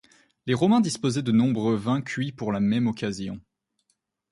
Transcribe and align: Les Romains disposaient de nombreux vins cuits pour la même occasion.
Les 0.47 0.55
Romains 0.55 0.79
disposaient 0.81 1.21
de 1.21 1.31
nombreux 1.31 1.75
vins 1.75 2.01
cuits 2.01 2.31
pour 2.31 2.51
la 2.51 2.59
même 2.59 2.87
occasion. 2.87 3.39